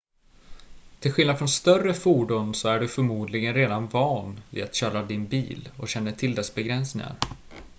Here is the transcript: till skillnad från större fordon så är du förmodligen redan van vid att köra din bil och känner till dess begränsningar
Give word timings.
till 0.99 1.11
skillnad 1.13 1.37
från 1.37 1.47
större 1.47 1.93
fordon 1.93 2.53
så 2.55 2.67
är 2.69 2.79
du 2.79 2.87
förmodligen 2.87 3.53
redan 3.53 3.87
van 3.89 4.39
vid 4.49 4.63
att 4.63 4.75
köra 4.75 5.03
din 5.05 5.27
bil 5.27 5.69
och 5.77 5.89
känner 5.89 6.11
till 6.11 6.35
dess 6.35 6.55
begränsningar 6.55 7.15